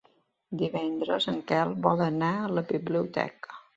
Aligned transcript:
Divendres 0.61 1.27
en 1.33 1.37
Quel 1.51 1.75
vol 1.89 2.01
anar 2.07 2.31
a 2.39 2.49
la 2.59 2.65
biblioteca. 2.73 3.63